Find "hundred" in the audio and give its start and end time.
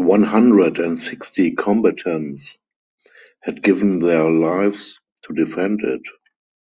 0.22-0.78